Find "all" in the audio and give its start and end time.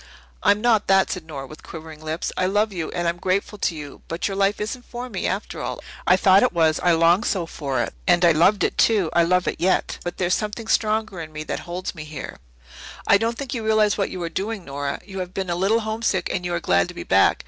5.61-5.79